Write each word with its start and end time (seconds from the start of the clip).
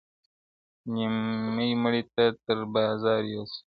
•نیمي 0.93 1.69
مړۍ 1.81 2.03
ته 2.13 2.25
تر 2.45 2.59
بازاره 2.73 3.25
یوسي- 3.33 3.57